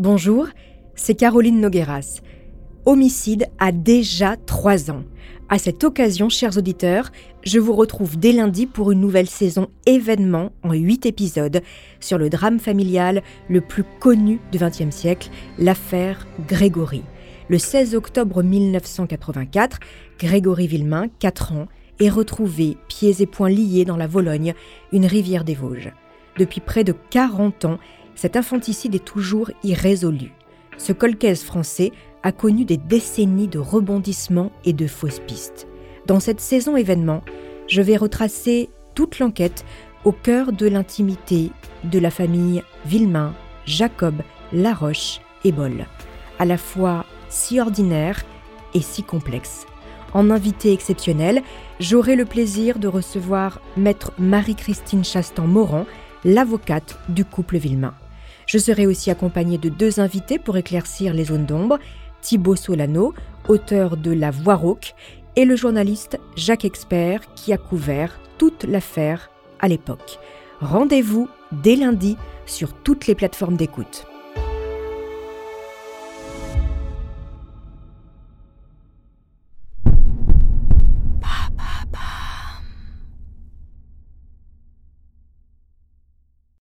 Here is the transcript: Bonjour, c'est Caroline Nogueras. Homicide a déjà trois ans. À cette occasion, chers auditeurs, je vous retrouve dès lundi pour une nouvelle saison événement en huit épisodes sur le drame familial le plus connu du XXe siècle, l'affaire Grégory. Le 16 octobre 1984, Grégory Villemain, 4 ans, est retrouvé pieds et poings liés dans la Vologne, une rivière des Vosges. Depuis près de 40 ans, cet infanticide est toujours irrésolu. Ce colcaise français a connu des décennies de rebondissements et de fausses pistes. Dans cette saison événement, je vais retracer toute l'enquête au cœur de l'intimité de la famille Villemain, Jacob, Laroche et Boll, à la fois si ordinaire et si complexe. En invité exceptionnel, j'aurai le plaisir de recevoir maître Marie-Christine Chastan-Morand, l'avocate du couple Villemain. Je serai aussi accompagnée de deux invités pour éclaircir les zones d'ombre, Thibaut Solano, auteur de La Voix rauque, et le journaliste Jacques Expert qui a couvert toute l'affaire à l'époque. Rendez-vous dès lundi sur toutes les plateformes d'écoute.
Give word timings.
Bonjour, 0.00 0.46
c'est 0.94 1.14
Caroline 1.14 1.60
Nogueras. 1.60 2.22
Homicide 2.86 3.48
a 3.58 3.70
déjà 3.70 4.36
trois 4.38 4.90
ans. 4.90 5.04
À 5.50 5.58
cette 5.58 5.84
occasion, 5.84 6.30
chers 6.30 6.56
auditeurs, 6.56 7.12
je 7.42 7.58
vous 7.58 7.74
retrouve 7.74 8.18
dès 8.18 8.32
lundi 8.32 8.66
pour 8.66 8.92
une 8.92 9.00
nouvelle 9.00 9.28
saison 9.28 9.68
événement 9.84 10.52
en 10.62 10.72
huit 10.72 11.04
épisodes 11.04 11.60
sur 12.00 12.16
le 12.16 12.30
drame 12.30 12.58
familial 12.60 13.22
le 13.50 13.60
plus 13.60 13.84
connu 14.00 14.40
du 14.50 14.56
XXe 14.56 14.88
siècle, 14.88 15.28
l'affaire 15.58 16.26
Grégory. 16.48 17.02
Le 17.50 17.58
16 17.58 17.94
octobre 17.94 18.42
1984, 18.42 19.80
Grégory 20.18 20.66
Villemain, 20.66 21.08
4 21.18 21.52
ans, 21.52 21.68
est 22.00 22.08
retrouvé 22.08 22.78
pieds 22.88 23.20
et 23.20 23.26
poings 23.26 23.50
liés 23.50 23.84
dans 23.84 23.98
la 23.98 24.06
Vologne, 24.06 24.54
une 24.92 25.04
rivière 25.04 25.44
des 25.44 25.54
Vosges. 25.54 25.92
Depuis 26.38 26.62
près 26.62 26.84
de 26.84 26.94
40 27.10 27.66
ans, 27.66 27.78
cet 28.20 28.36
infanticide 28.36 28.94
est 28.94 29.04
toujours 29.06 29.50
irrésolu. 29.64 30.34
Ce 30.76 30.92
colcaise 30.92 31.42
français 31.42 31.90
a 32.22 32.32
connu 32.32 32.66
des 32.66 32.76
décennies 32.76 33.48
de 33.48 33.58
rebondissements 33.58 34.52
et 34.66 34.74
de 34.74 34.86
fausses 34.86 35.20
pistes. 35.20 35.66
Dans 36.06 36.20
cette 36.20 36.42
saison 36.42 36.76
événement, 36.76 37.22
je 37.66 37.80
vais 37.80 37.96
retracer 37.96 38.68
toute 38.94 39.20
l'enquête 39.20 39.64
au 40.04 40.12
cœur 40.12 40.52
de 40.52 40.66
l'intimité 40.66 41.50
de 41.84 41.98
la 41.98 42.10
famille 42.10 42.62
Villemain, 42.84 43.32
Jacob, 43.64 44.16
Laroche 44.52 45.22
et 45.44 45.52
Boll, 45.52 45.86
à 46.38 46.44
la 46.44 46.58
fois 46.58 47.06
si 47.30 47.58
ordinaire 47.58 48.22
et 48.74 48.82
si 48.82 49.02
complexe. 49.02 49.64
En 50.12 50.28
invité 50.28 50.74
exceptionnel, 50.74 51.42
j'aurai 51.78 52.16
le 52.16 52.26
plaisir 52.26 52.80
de 52.80 52.88
recevoir 52.88 53.62
maître 53.78 54.12
Marie-Christine 54.18 55.04
Chastan-Morand, 55.04 55.86
l'avocate 56.22 56.98
du 57.08 57.24
couple 57.24 57.56
Villemain. 57.56 57.94
Je 58.50 58.58
serai 58.58 58.88
aussi 58.88 59.12
accompagnée 59.12 59.58
de 59.58 59.68
deux 59.68 60.00
invités 60.00 60.40
pour 60.40 60.56
éclaircir 60.56 61.14
les 61.14 61.26
zones 61.26 61.46
d'ombre, 61.46 61.78
Thibaut 62.20 62.56
Solano, 62.56 63.14
auteur 63.46 63.96
de 63.96 64.10
La 64.10 64.32
Voix 64.32 64.56
rauque, 64.56 64.96
et 65.36 65.44
le 65.44 65.54
journaliste 65.54 66.18
Jacques 66.34 66.64
Expert 66.64 67.32
qui 67.34 67.52
a 67.52 67.58
couvert 67.58 68.18
toute 68.38 68.64
l'affaire 68.64 69.30
à 69.60 69.68
l'époque. 69.68 70.18
Rendez-vous 70.60 71.28
dès 71.52 71.76
lundi 71.76 72.16
sur 72.44 72.72
toutes 72.72 73.06
les 73.06 73.14
plateformes 73.14 73.56
d'écoute. 73.56 74.09